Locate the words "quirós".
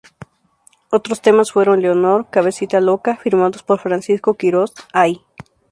4.33-4.73